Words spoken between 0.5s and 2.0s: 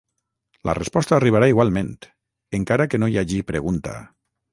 La resposta arribarà igualment,